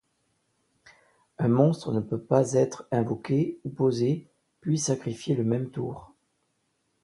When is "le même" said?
5.35-5.69